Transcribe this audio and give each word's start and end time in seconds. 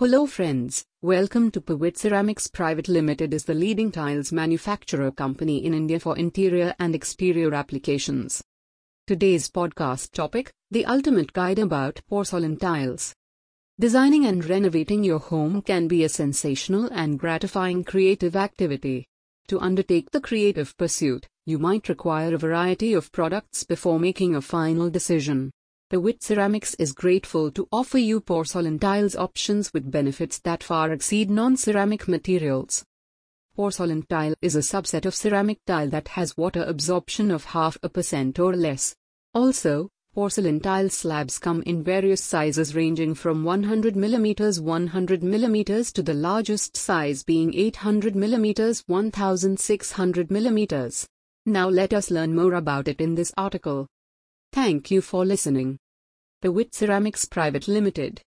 Hello 0.00 0.24
friends, 0.24 0.86
welcome 1.02 1.50
to 1.50 1.60
Pavit 1.60 1.98
Ceramics 1.98 2.46
Private 2.46 2.88
Limited 2.88 3.34
is 3.34 3.44
the 3.44 3.52
leading 3.52 3.92
tiles 3.92 4.32
manufacturer 4.32 5.10
company 5.10 5.62
in 5.62 5.74
India 5.74 6.00
for 6.00 6.16
interior 6.16 6.74
and 6.78 6.94
exterior 6.94 7.52
applications. 7.52 8.42
Today's 9.06 9.50
podcast 9.50 10.12
topic, 10.12 10.54
the 10.70 10.86
ultimate 10.86 11.34
guide 11.34 11.58
about 11.58 12.00
porcelain 12.08 12.56
tiles. 12.56 13.14
Designing 13.78 14.24
and 14.24 14.42
renovating 14.42 15.04
your 15.04 15.18
home 15.18 15.60
can 15.60 15.86
be 15.86 16.02
a 16.02 16.08
sensational 16.08 16.86
and 16.86 17.18
gratifying 17.18 17.84
creative 17.84 18.36
activity. 18.36 19.06
To 19.48 19.60
undertake 19.60 20.12
the 20.12 20.20
creative 20.22 20.74
pursuit, 20.78 21.28
you 21.44 21.58
might 21.58 21.90
require 21.90 22.34
a 22.34 22.38
variety 22.38 22.94
of 22.94 23.12
products 23.12 23.64
before 23.64 24.00
making 24.00 24.34
a 24.34 24.40
final 24.40 24.88
decision. 24.88 25.50
Pavit 25.90 26.22
Ceramics 26.22 26.74
is 26.74 26.92
grateful 26.92 27.50
to 27.50 27.66
offer 27.72 27.98
you 27.98 28.20
porcelain 28.20 28.78
tiles 28.78 29.16
options 29.16 29.74
with 29.74 29.90
benefits 29.90 30.38
that 30.38 30.62
far 30.62 30.92
exceed 30.92 31.28
non-ceramic 31.28 32.06
materials. 32.06 32.84
Porcelain 33.56 34.04
tile 34.08 34.34
is 34.40 34.54
a 34.54 34.60
subset 34.60 35.04
of 35.04 35.16
ceramic 35.16 35.58
tile 35.66 35.88
that 35.88 36.06
has 36.06 36.36
water 36.36 36.62
absorption 36.62 37.32
of 37.32 37.46
half 37.46 37.76
a 37.82 37.88
percent 37.88 38.38
or 38.38 38.54
less. 38.54 38.94
Also, 39.34 39.88
porcelain 40.14 40.60
tile 40.60 40.88
slabs 40.88 41.40
come 41.40 41.60
in 41.62 41.82
various 41.82 42.22
sizes 42.22 42.72
ranging 42.76 43.12
from 43.12 43.42
100 43.42 43.96
mm 43.96 44.60
100 44.60 45.22
mm 45.22 45.92
to 45.92 46.02
the 46.04 46.14
largest 46.14 46.76
size 46.76 47.24
being 47.24 47.52
800 47.52 48.14
mm 48.14 48.84
1600 48.86 50.28
mm. 50.28 51.06
Now 51.46 51.68
let 51.68 51.92
us 51.92 52.12
learn 52.12 52.36
more 52.36 52.54
about 52.54 52.86
it 52.86 53.00
in 53.00 53.16
this 53.16 53.32
article. 53.36 53.88
Thank 54.52 54.90
you 54.90 55.00
for 55.00 55.24
listening. 55.24 55.78
Pavit 56.42 56.74
Ceramics 56.74 57.24
Private 57.24 57.68
Limited 57.68 58.20